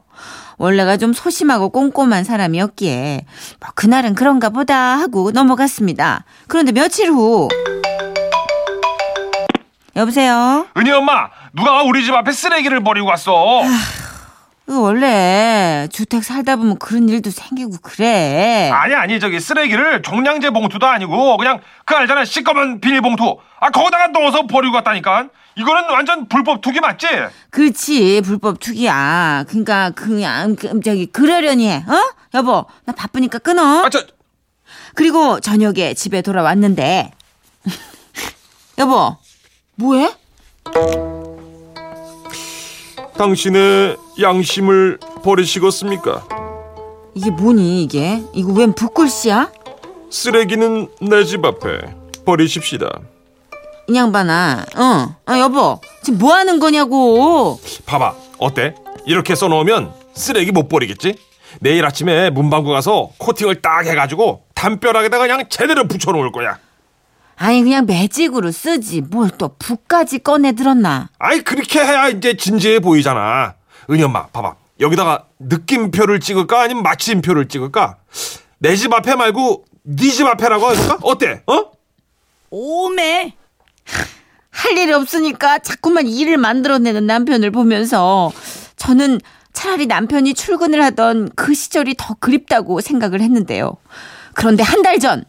원래가 0.59 0.97
좀 0.97 1.13
소심하고 1.13 1.69
꼼꼼한 1.69 2.25
사람이었기에 2.25 3.27
뭐 3.61 3.71
그날은 3.75 4.15
그런가 4.15 4.49
보다 4.49 4.99
하고 4.99 5.31
넘어갔습니다. 5.31 6.25
그런데 6.47 6.73
며칠 6.73 7.11
후 7.11 7.49
여보세요? 9.97 10.67
은희 10.77 10.91
엄마 10.93 11.29
누가 11.55 11.83
우리 11.83 12.05
집 12.05 12.15
앞에 12.15 12.31
쓰레기를 12.33 12.83
버리고 12.85 13.07
왔어 13.09 13.63
그 14.67 14.81
원래 14.81 15.87
주택 15.93 16.25
살다 16.25 16.57
보면 16.57 16.79
그런 16.79 17.09
일도 17.09 17.31
생기고 17.31 17.77
그래. 17.83 18.69
아니 18.75 18.95
아니 18.95 19.21
저기 19.21 19.39
쓰레기를 19.39 20.03
종량제 20.03 20.51
봉투도 20.51 20.85
아니고 20.87 21.37
그냥 21.37 21.61
그 21.85 21.95
알잖아 21.95 22.25
시꺼먼 22.25 22.81
비닐봉투 22.81 23.39
아 23.61 23.71
거기다가 23.71 24.09
넣어서 24.09 24.47
버리고 24.49 24.73
갔다니까 24.75 25.29
이거는 25.55 25.85
완전 25.91 26.29
불법 26.29 26.61
투기 26.63 26.81
맞지? 26.81 27.07
그렇지 27.51 28.21
불법 28.25 28.59
투기야. 28.61 29.45
그러니까 29.49 29.91
그냥 29.91 30.57
그, 30.57 30.69
저기 30.81 31.07
그러려니 31.07 31.69
해. 31.71 31.77
어? 31.87 32.13
여보 32.35 32.67
나 32.85 32.93
바쁘니까 32.93 33.39
끊어. 33.39 33.85
아 33.85 33.89
저 33.89 34.05
그리고 34.97 35.39
저녁에 35.39 35.95
집에 35.95 36.23
돌아왔는데 36.23 37.13
여보 38.79 39.17
뭐해? 39.77 40.11
당신의 43.17 43.97
양심을 44.21 44.99
버리시겠습니까? 45.23 46.27
이게 47.15 47.31
뭐니 47.31 47.83
이게? 47.83 48.23
이거 48.35 48.53
웬 48.53 48.73
붓글씨야? 48.75 49.51
쓰레기는 50.11 50.89
내 51.01 51.25
집 51.25 51.45
앞에 51.45 51.95
버리십시다. 52.25 52.89
이 53.89 53.95
양반아 53.95 54.67
어, 54.77 55.17
어 55.33 55.39
여보 55.39 55.81
지금 56.03 56.19
뭐 56.19 56.35
하는 56.35 56.59
거냐고 56.59 57.61
봐봐 57.87 58.15
어때? 58.39 58.75
이렇게 59.07 59.35
써놓으면 59.35 59.93
쓰레기 60.15 60.51
못 60.53 60.69
버리겠지? 60.69 61.15
내일 61.61 61.85
아침에 61.87 62.31
문방구 62.31 62.71
가서 62.71 63.11
코팅을 63.19 63.63
딱 63.63 63.87
해가지고 63.87 64.43
담벼락에다가 64.55 65.27
그냥 65.27 65.45
제대로 65.49 65.87
붙여놓을 65.87 66.33
거야. 66.33 66.59
아니 67.39 67.63
그냥 67.63 67.87
매직으로 67.87 68.51
쓰지 68.51 69.03
뭘또 69.03 69.57
붓까지 69.59 70.21
꺼내 70.21 70.53
들었나 70.53 71.11
아이 71.19 71.43
그렇게 71.43 71.81
해야 71.81 72.09
이제 72.09 72.37
진지해 72.37 72.81
보이잖아. 72.81 73.55
은희 73.91 74.03
엄마 74.03 74.27
봐봐 74.27 74.55
여기다가 74.81 75.25
느낌표를 75.39 76.21
찍을까 76.21 76.63
아니면 76.63 76.83
마침표를 76.83 77.49
찍을까? 77.49 77.97
내 78.59 78.75
집 78.77 78.93
앞에 78.93 79.15
말고 79.15 79.65
네 79.83 80.09
집 80.11 80.27
앞에라고 80.27 80.67
할까? 80.67 80.99
어때? 81.03 81.43
어? 81.47 81.71
오메 82.51 83.35
할 84.51 84.79
일이 84.79 84.93
없으니까 84.93 85.59
자꾸만 85.59 86.07
일을 86.07 86.39
만들어내는 86.39 87.07
남편을 87.07 87.51
보면서 87.51 88.33
저는 88.77 89.21
차라리 89.53 89.87
남편이 89.87 90.35
출근을 90.35 90.83
하던 90.85 91.31
그 91.37 91.55
시절이 91.55 91.95
더 91.99 92.15
그립다고 92.15 92.81
생각을 92.81 93.21
했는데요. 93.21 93.77
그런데 94.35 94.63
한 94.63 94.83
달 94.83 94.99
전. 94.99 95.25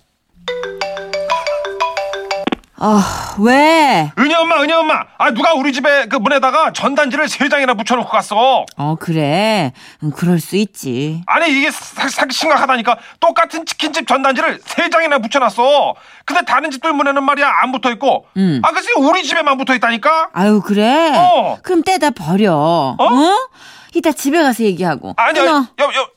아, 2.80 3.36
왜? 3.40 4.12
은희 4.20 4.34
엄마, 4.36 4.62
은희 4.62 4.72
엄마. 4.72 5.04
아 5.18 5.32
누가 5.32 5.54
우리 5.54 5.74
집에 5.74 6.06
그 6.08 6.16
문에다가 6.18 6.74
전단지를 6.74 7.28
세 7.28 7.50
장이나 7.50 7.74
붙여놓고 7.74 8.08
갔어. 8.08 8.66
어, 8.78 8.96
그래. 9.00 9.74
음, 10.04 10.12
그럴 10.12 10.40
수 10.40 10.56
있지. 10.58 11.24
아니 11.26 11.50
이게 11.52 11.72
사, 11.72 12.08
사, 12.08 12.26
심각하다니까. 12.30 12.98
똑같은 13.20 13.66
치킨집 13.66 14.08
전단지를 14.08 14.60
세 14.64 14.92
장이나 14.92 15.18
붙여놨어. 15.18 15.96
근데 16.26 16.46
다른 16.46 16.70
집들 16.70 16.94
문에는 16.94 17.24
말이야 17.24 17.52
안 17.64 17.72
붙어 17.72 17.90
있고. 17.92 18.28
음. 18.38 18.62
아 18.64 18.72
글쎄 18.72 18.90
우리 18.98 19.24
집에만 19.24 19.58
붙어 19.58 19.74
있다니까. 19.74 20.30
아유, 20.34 20.62
그래? 20.64 21.14
어. 21.16 21.58
그럼 21.64 21.82
떼다 21.82 22.12
버려. 22.12 22.96
어? 23.00 23.48
이따 23.96 24.12
집에 24.12 24.40
가서 24.42 24.64
얘기하고. 24.64 25.14
아니야, 25.18 25.44
끊어. 25.44 25.56
여, 25.80 25.84
여, 25.86 26.10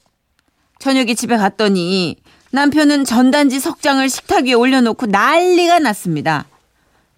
저녁에 0.79 1.15
집에 1.15 1.39
갔더니 1.39 2.17
남편은 2.51 3.05
전단지 3.05 3.61
석 3.61 3.81
장을 3.81 4.07
식탁 4.11 4.45
위에 4.45 4.53
올려놓고 4.53 5.07
난리가 5.07 5.79
났습니다. 5.79 6.45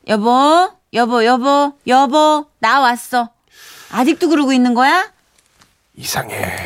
여보, 0.09 0.71
여보, 0.95 1.25
여보, 1.25 1.73
여보, 1.87 2.47
나 2.59 2.81
왔어. 2.81 3.31
아직도 3.91 4.29
그러고 4.29 4.53
있는 4.53 4.75
거야? 4.75 5.11
이상해. 5.97 6.57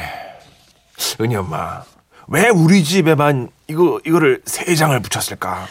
은희 1.20 1.36
엄마. 1.36 1.82
왜 2.28 2.48
우리 2.48 2.82
집에만 2.82 3.50
이거 3.68 4.00
이거를 4.06 4.42
세 4.46 4.74
장을 4.74 4.98
붙였을까? 5.00 5.66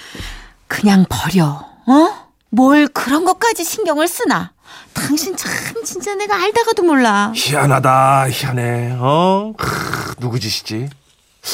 그냥 0.67 1.05
버려. 1.10 1.45
어? 1.88 2.25
뭘 2.50 2.88
그런 2.88 3.25
것까지 3.25 3.63
신경을 3.63 4.07
쓰나? 4.07 4.51
당신 4.93 5.36
참 5.36 5.51
진짜 5.84 6.15
내가 6.15 6.41
알다가도 6.41 6.84
몰라. 6.84 7.31
희한하다 7.36 8.29
희한해 8.29 8.95
어 9.00 9.53
크, 9.57 10.15
누구 10.19 10.39
짓이지 10.39 10.89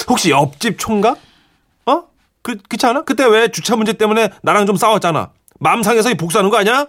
혹시 0.07 0.29
옆집 0.29 0.77
총각 0.77 1.17
어 1.87 2.03
그, 2.43 2.57
그렇지 2.69 2.85
않아 2.85 3.01
그때 3.03 3.25
왜 3.25 3.49
주차 3.49 3.75
문제 3.75 3.93
때문에 3.93 4.29
나랑 4.43 4.67
좀 4.67 4.75
싸웠잖아 4.75 5.31
마음 5.63 5.83
상해서 5.83 6.11
복수하는 6.15 6.49
거 6.49 6.57
아니야 6.57 6.87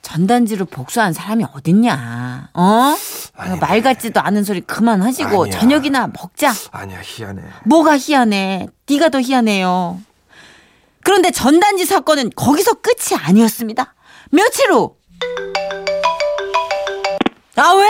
전단지로 0.00 0.64
복수한 0.64 1.12
사람이 1.12 1.44
어딨냐? 1.52 2.48
어? 2.54 2.94
아니야. 3.36 3.56
말 3.60 3.82
같지도 3.82 4.20
않은 4.20 4.42
소리 4.44 4.62
그만하시고 4.62 5.42
아니야. 5.44 5.58
저녁이나 5.58 6.06
먹자. 6.08 6.50
아니야 6.72 7.00
희한해 7.02 7.42
뭐가 7.66 7.98
희한해? 7.98 8.68
네가 8.88 9.10
더 9.10 9.20
희한해요. 9.20 10.00
그런데 11.04 11.30
전단지 11.30 11.84
사건은 11.84 12.30
거기서 12.34 12.74
끝이 12.80 13.18
아니었습니다. 13.20 13.94
며칠 14.30 14.72
후. 14.72 14.96
아 17.56 17.72
왜? 17.74 17.84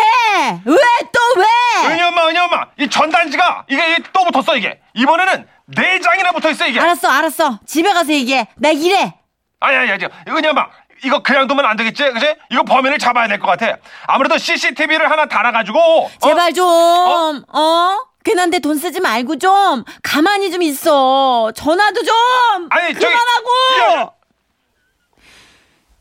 왜 0.64 0.76
또 1.12 1.20
왜? 1.40 1.92
은희 1.92 2.02
엄마 2.02 2.26
은희 2.28 2.38
엄마 2.38 2.66
이 2.76 2.90
전단지가 2.90 3.66
이게 3.70 3.92
이게 3.92 4.02
또 4.12 4.25
붙었어 4.25 4.56
이게 4.56 4.80
이번에는 4.94 5.46
네 5.76 6.00
장이나 6.00 6.32
붙어 6.32 6.50
있어 6.50 6.66
이게 6.66 6.80
알았어 6.80 7.08
알았어. 7.08 7.60
집에 7.66 7.92
가서 7.92 8.12
얘기해. 8.12 8.49
나 8.56 8.70
일해. 8.70 9.14
아니 9.61 9.76
아니 9.76 9.90
아니 9.93 10.05
은희 10.29 10.47
엄마 10.49 10.67
이거 11.05 11.23
그냥 11.23 11.47
두면 11.47 11.64
안 11.64 11.76
되겠지 11.76 12.02
그지 12.12 12.35
이거 12.50 12.62
범인을 12.64 12.99
잡아야 12.99 13.29
될 13.29 13.38
것 13.38 13.47
같아 13.47 13.76
아무래도 14.07 14.37
CCTV를 14.38 15.11
하나 15.11 15.26
달아가지고 15.26 15.79
어? 15.79 16.11
제발 16.23 16.52
좀. 16.52 16.67
어? 16.67 17.99
괜한데 18.23 18.59
돈 18.59 18.76
쓰지 18.76 19.00
말고 19.00 19.38
좀 19.38 19.83
가만히 20.02 20.50
좀 20.50 20.61
있어. 20.62 21.50
전화도 21.55 22.02
좀 22.02 22.14
아니, 22.71 22.93
그만하고. 22.93 23.49
야, 23.81 24.00
야. 24.02 24.11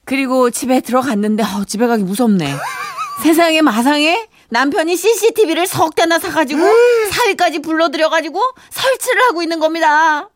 그리고 0.04 0.50
집에 0.50 0.82
들어갔는데 0.82 1.44
어, 1.44 1.64
집에 1.66 1.88
가기 1.88 2.04
무섭네. 2.04 2.54
세상에 3.24 3.62
마상에 3.62 4.28
남편이 4.50 4.98
CCTV를 4.98 5.66
석 5.68 5.96
대나 5.96 6.20
사가지고 6.20 6.60
사위까지 7.12 7.60
불러들여가지고 7.62 8.42
설치를 8.70 9.22
하고 9.24 9.42
있는 9.42 9.60
겁니다. 9.60 10.28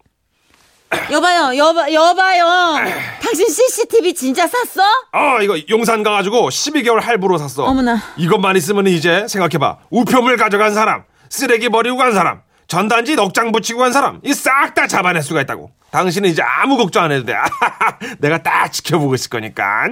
여봐요, 1.11 1.57
여봐, 1.57 1.91
여봐요. 1.91 2.75
당신 3.21 3.47
CCTV 3.47 4.13
진짜 4.13 4.47
샀어? 4.47 4.81
어 5.13 5.41
이거 5.41 5.57
용산 5.69 6.03
가가지고 6.03 6.49
12개월 6.49 6.99
할부로 7.01 7.37
샀어 7.37 7.63
어머나. 7.65 7.99
이것만 8.17 8.55
있으면 8.57 8.87
이제 8.87 9.25
생각해봐 9.27 9.77
우표물 9.89 10.37
가져간 10.37 10.73
사람 10.73 11.03
쓰레기 11.29 11.69
버리고 11.69 11.97
간 11.97 12.13
사람 12.13 12.41
전단지 12.67 13.15
넉장 13.15 13.51
붙이고 13.51 13.79
간 13.79 13.91
사람 13.91 14.19
이 14.23 14.33
싹 14.33 14.73
다 14.73 14.87
잡아낼 14.87 15.21
수가 15.23 15.41
있다고 15.41 15.71
당신은 15.91 16.29
이제 16.29 16.41
아무 16.41 16.77
걱정 16.77 17.03
안 17.05 17.11
해도 17.11 17.25
돼 17.25 17.35
내가 18.19 18.41
딱 18.41 18.71
지켜보고 18.71 19.15
있을 19.15 19.29
거니까 19.29 19.87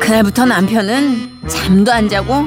그날부터 0.00 0.44
남편은 0.44 1.40
잠도 1.48 1.92
안 1.92 2.08
자고 2.08 2.44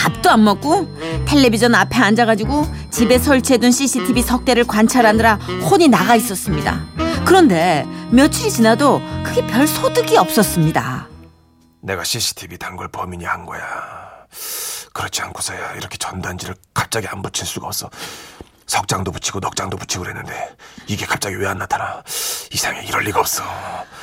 밥도 0.00 0.30
안 0.30 0.44
먹고 0.44 0.88
텔레비전 1.26 1.74
앞에 1.74 1.94
앉아가지고 1.96 2.66
집에 2.90 3.18
설치해둔 3.18 3.70
CCTV 3.70 4.22
석 4.22 4.46
대를 4.46 4.64
관찰하느라 4.66 5.34
혼이 5.70 5.88
나가 5.88 6.16
있었습니다. 6.16 6.80
그런데 7.26 7.86
며칠이 8.10 8.50
지나도 8.50 9.02
그게 9.22 9.46
별 9.46 9.66
소득이 9.68 10.16
없었습니다. 10.16 11.06
내가 11.82 12.02
CCTV 12.02 12.56
단걸 12.56 12.88
범인이 12.88 13.24
한 13.26 13.44
거야 13.44 13.60
그렇지 14.94 15.20
않고서야 15.20 15.74
이렇게 15.76 15.98
전단지를 15.98 16.54
갑자기 16.72 17.06
안 17.06 17.20
붙일 17.20 17.46
수가 17.46 17.66
없어 17.66 17.90
석장도 18.66 19.12
붙이고 19.12 19.40
넉장도 19.40 19.76
붙이고 19.76 20.04
그랬는데 20.04 20.56
이게 20.86 21.04
갑자기 21.04 21.36
왜 21.36 21.46
안 21.46 21.58
나타나 21.58 22.02
이상해 22.52 22.84
이럴 22.86 23.02
리가 23.04 23.20
없어 23.20 23.42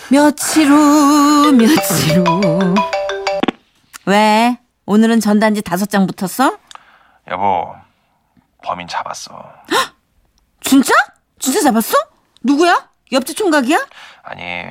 며칠 0.10 0.70
후 0.72 1.52
며칠 1.54 2.20
후 2.24 2.76
왜? 4.06 4.58
오늘은 4.88 5.20
전단지 5.20 5.62
다섯 5.62 5.90
장 5.90 6.08
붙었어? 6.08 6.58
여보 7.30 7.76
범인 8.64 8.88
잡았어 8.88 9.54
진짜? 10.62 10.94
진짜 11.40 11.62
잡았어? 11.62 11.98
누구야? 12.42 12.90
옆집 13.12 13.36
총각이야? 13.38 13.86
아니 14.24 14.64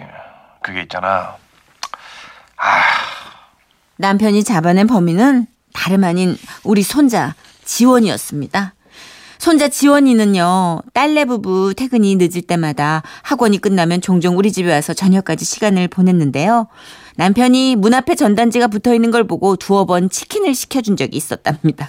그게 0.63 0.81
있잖아 0.83 1.37
남편이 3.99 4.43
잡아낸 4.45 4.87
범인은 4.87 5.47
다름 5.73 6.05
아닌 6.05 6.37
우리 6.65 6.83
손자 6.83 7.35
지원이었습니다. 7.65 8.75
손자 9.39 9.69
지원이는요, 9.69 10.83
딸내 10.95 11.27
부부 11.27 11.75
퇴근이 11.77 12.17
늦을 12.17 12.43
때마다 12.43 13.03
학원이 13.23 13.59
끝나면 13.59 14.01
종종 14.01 14.39
우리 14.39 14.51
집에 14.51 14.73
와서 14.73 14.95
저녁까지 14.95 15.45
시간을 15.45 15.89
보냈는데요. 15.89 16.69
남편이 17.17 17.77
문 17.77 17.95
앞에 17.95 18.15
전단지가 18.15 18.69
붙어 18.69 18.95
있는 18.95 19.11
걸 19.11 19.25
보고 19.25 19.57
두어 19.57 19.85
번 19.87 20.09
치킨을 20.11 20.55
시켜준 20.55 20.97
적이 20.97 21.17
있었답니다. 21.17 21.89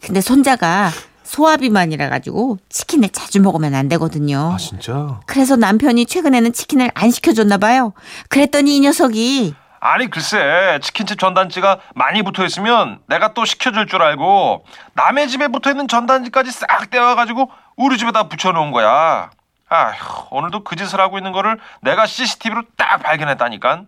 근데 0.00 0.20
손자가 0.20 0.90
소화비만이라 1.22 2.08
가지고 2.08 2.58
치킨을 2.68 3.08
자주 3.10 3.40
먹으면 3.40 3.74
안 3.74 3.88
되거든요. 3.88 4.52
아 4.54 4.56
진짜 4.56 5.20
그래서 5.26 5.56
남편이 5.56 6.06
최근에는 6.06 6.52
치킨을 6.52 6.90
안 6.94 7.10
시켜줬나 7.10 7.58
봐요. 7.58 7.92
그랬더니 8.28 8.76
이 8.76 8.80
녀석이 8.80 9.54
아니 9.78 10.10
글쎄 10.10 10.80
치킨집 10.82 11.18
전단지가 11.18 11.78
많이 11.94 12.22
붙어 12.22 12.44
있으면 12.44 12.98
내가 13.06 13.34
또 13.34 13.44
시켜줄 13.44 13.86
줄 13.86 14.02
알고 14.02 14.64
남의 14.94 15.28
집에 15.28 15.48
붙어 15.48 15.70
있는 15.70 15.86
전단지까지 15.86 16.50
싹 16.50 16.90
떼와가지고 16.90 17.50
우리 17.76 17.98
집에다 17.98 18.28
붙여놓은 18.28 18.72
거야. 18.72 19.30
아휴 19.68 19.94
오늘도 20.30 20.64
그 20.64 20.74
짓을 20.76 21.00
하고 21.00 21.18
있는 21.18 21.32
거를 21.32 21.58
내가 21.82 22.06
CCTV로 22.06 22.62
딱 22.76 23.02
발견했다니까. 23.02 23.82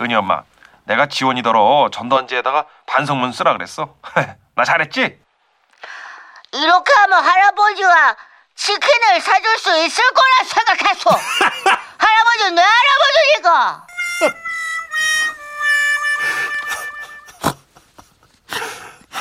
은희 0.00 0.14
엄마 0.14 0.42
내가 0.84 1.06
지원이더러 1.06 1.90
전단지에다가 1.92 2.66
반성문 2.86 3.32
쓰라 3.32 3.52
그랬어. 3.52 3.94
나 4.54 4.64
잘했지? 4.64 5.18
이렇게 6.52 6.92
하면 6.92 7.24
할아버지가 7.24 8.16
치킨을 8.54 9.20
사줄 9.20 9.58
수 9.58 9.78
있을 9.84 10.04
거라 10.10 10.44
생각했어. 10.44 11.10
할아버지 11.98 12.50
내 12.52 12.62
할아버지니까. 12.62 13.86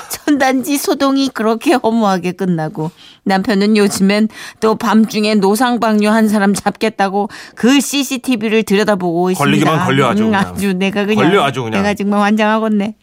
전단지 0.09 0.77
소동이 0.77 1.29
그렇게 1.29 1.73
허무하게 1.73 2.33
끝나고 2.33 2.91
남편은 3.23 3.77
요즘엔 3.77 4.29
또 4.59 4.75
밤중에 4.75 5.35
노상방뇨 5.35 6.09
한 6.09 6.27
사람 6.27 6.53
잡겠다고 6.53 7.29
그 7.55 7.79
CCTV를 7.79 8.63
들여다보고 8.63 9.31
있습니다. 9.31 9.43
걸리기만 9.45 9.85
걸려, 9.85 10.07
아주 10.09 10.23
응, 10.23 10.31
그냥. 10.31 10.47
아주 10.47 10.73
내가 10.73 11.05
그냥 11.05 11.23
걸려, 11.29 11.43
아주 11.43 11.63
그냥. 11.63 11.83
내가 11.83 11.93
정말 11.93 12.21
환장하겠네. 12.21 12.95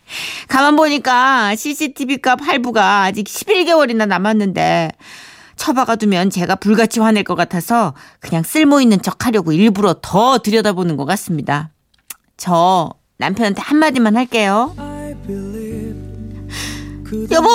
가만 0.49 0.77
보니까 0.77 1.55
CCTV 1.55 2.19
값 2.19 2.41
할부가 2.43 3.03
아직 3.05 3.27
11개월이나 3.27 4.07
남았는데 4.07 4.91
처박아 5.57 5.97
두면 5.97 6.31
제가 6.31 6.55
불같이 6.57 7.01
화낼 7.01 7.25
것 7.25 7.35
같아서 7.35 7.95
그냥 8.21 8.43
쓸모 8.43 8.81
있는 8.81 9.01
척 9.03 9.27
하려고 9.27 9.53
일부러 9.53 9.97
더 10.01 10.39
들여다보는 10.39 10.97
것 10.97 11.05
같습니다. 11.05 11.71
저 12.37 12.91
남편한테 13.19 13.61
한마디만 13.63 14.17
할게요. 14.17 14.73
여보! 17.31 17.49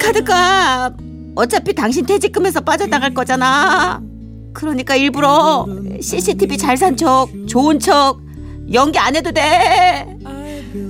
카드값! 0.00 0.94
어차피 1.34 1.74
당신 1.74 2.06
퇴직금에서 2.06 2.60
빠져나갈 2.60 3.12
거잖아. 3.12 4.00
그러니까 4.52 4.94
일부러 4.94 5.66
CCTV 6.00 6.56
잘 6.58 6.76
산 6.76 6.96
척, 6.96 7.28
좋은 7.48 7.80
척, 7.80 8.20
연기 8.72 8.98
안 8.98 9.16
해도 9.16 9.32
돼. 9.32 10.06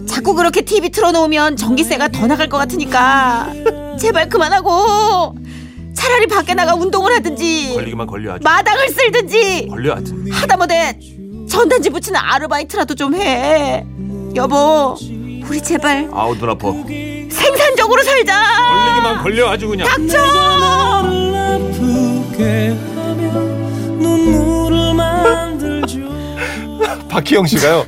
자꾸 0.07 0.35
그렇게 0.35 0.61
TV 0.62 0.90
틀어놓으면 0.90 1.57
전기세가 1.57 2.09
더 2.09 2.27
나갈 2.27 2.49
것 2.49 2.59
같으니까. 2.59 3.53
제발 3.99 4.29
그만하고. 4.29 5.35
차라리 5.94 6.27
밖에 6.27 6.53
나가 6.55 6.75
운동을 6.75 7.14
하든지, 7.14 7.73
걸리기만 7.75 8.07
걸려 8.07 8.37
마당을 8.42 8.88
쓸든지, 8.90 9.68
걸려. 9.70 9.97
하다못해 10.31 10.99
전단지 11.49 11.88
붙이는 11.88 12.18
아르바이트라도 12.20 12.94
좀 12.94 13.14
해. 13.14 13.87
여보, 14.35 14.97
우리 15.48 15.61
제발 15.62 16.09
아우 16.12 16.35
눈 16.37 16.50
아파. 16.50 16.70
생산적으로 17.30 18.02
살자. 18.02 18.42
걸리기만 18.68 19.22
걸려 19.22 19.50
아주 19.50 19.68
그냥. 19.68 19.87
닥쳐. 19.88 20.18
박희영 27.09 27.46
씨가요. 27.46 27.87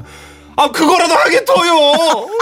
아 0.56 0.70
그거라도 0.70 1.14
하겠어요. 1.14 2.26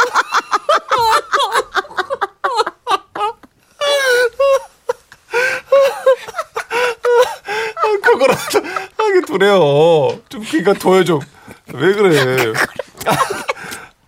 아, 7.77 8.01
그거라도 8.03 8.61
하게 8.97 9.21
두래요. 9.27 10.19
좀 10.29 10.45
그니까 10.51 10.73
좀. 11.05 11.21
왜 11.73 11.93
그래? 11.95 12.53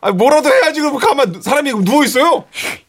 아 0.07 0.13
뭐라도 0.13 0.49
해야지 0.49 0.81
그럼 0.81 0.99
가만 0.99 1.41
사람이 1.43 1.73
누워 1.85 2.05
있어요? 2.05 2.45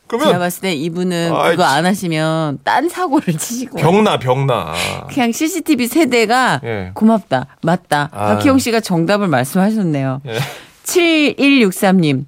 그러면 0.05 0.27
제가 0.27 0.39
봤을 0.39 0.61
때 0.61 0.73
이분은 0.73 1.33
아이, 1.33 1.51
그거 1.51 1.63
안 1.63 1.85
하시면 1.85 2.59
딴 2.63 2.87
사고를 2.89 3.33
치시고 3.39 3.77
병나 3.79 4.19
병나. 4.19 4.73
그냥 5.09 5.31
CCTV 5.31 5.87
세대가 5.87 6.61
예. 6.63 6.91
고맙다, 6.93 7.47
맞다. 7.63 8.09
아. 8.13 8.35
박희영 8.35 8.59
씨가 8.59 8.81
정답을 8.81 9.27
말씀하셨네요. 9.27 10.21
예. 10.27 10.37
7163님, 10.83 12.25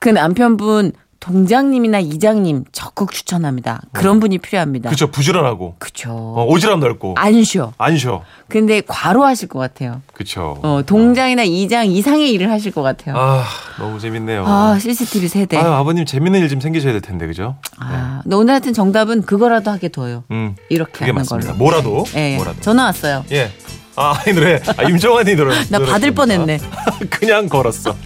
그 0.00 0.10
남편분 0.10 0.92
동장님이나 1.26 1.98
이장님 1.98 2.64
적극 2.70 3.10
추천합니다. 3.10 3.80
그런 3.92 4.20
분이 4.20 4.38
필요합니다. 4.38 4.90
그쵸 4.90 5.10
부지런하고 5.10 5.74
그쵸. 5.78 6.12
어, 6.12 6.46
오지랖 6.48 6.78
넓고 6.78 7.14
안 7.18 7.42
쉬어. 7.42 7.72
안 7.78 7.98
쉬어. 7.98 8.22
근데 8.48 8.80
과로하실 8.86 9.48
것 9.48 9.58
같아요. 9.58 10.02
그쵸. 10.12 10.56
어, 10.62 10.82
동장이나 10.86 11.42
이장 11.42 11.86
이상의 11.86 12.30
일을 12.32 12.48
하실 12.52 12.70
것 12.70 12.82
같아요. 12.82 13.16
아 13.18 13.44
너무 13.78 13.98
재밌네요. 13.98 14.44
아, 14.46 14.78
CCTV 14.78 15.26
세대. 15.28 15.56
아유, 15.56 15.66
아버님 15.72 16.04
재밌는 16.04 16.40
일 16.40 16.46
좀 16.46 16.60
생기셔야 16.60 16.92
될 16.92 17.00
텐데 17.00 17.26
그죠? 17.26 17.56
아, 17.80 18.20
근데 18.22 18.36
오늘 18.36 18.54
같은 18.54 18.72
정답은 18.72 19.22
그거라도 19.22 19.72
하게 19.72 19.88
둬요. 19.88 20.22
음 20.30 20.54
이렇게 20.68 20.92
그게 20.92 21.04
하는 21.06 21.16
맞습니다. 21.16 21.48
걸로. 21.48 21.58
뭐라도 21.58 22.04
예, 22.14 22.34
예. 22.34 22.36
뭐라도. 22.36 22.60
전화 22.60 22.84
왔어요. 22.84 23.24
예. 23.32 23.50
아, 23.96 24.14
이 24.28 24.32
노래. 24.32 24.60
아, 24.76 24.84
임정환이 24.84 25.34
노래. 25.34 25.56
나 25.70 25.80
받을 25.80 26.12
뻔했네. 26.12 26.60
그냥 27.10 27.48
걸었어. 27.48 27.96